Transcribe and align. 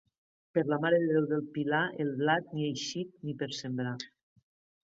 Per 0.57 0.61
la 0.71 0.79
Mare 0.85 0.99
de 1.03 1.09
Déu 1.11 1.27
del 1.33 1.43
Pilar, 1.57 1.83
el 2.05 2.11
blat, 2.23 2.49
ni 2.57 2.67
eixit 2.71 3.15
ni 3.29 3.37
per 3.43 3.55
sembrar. 3.63 3.97